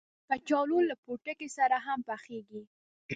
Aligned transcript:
کچالو 0.29 0.77
له 0.89 0.95
پوټکي 1.03 1.49
سره 1.57 1.75
هم 1.85 1.99
پخېږي 2.09 2.61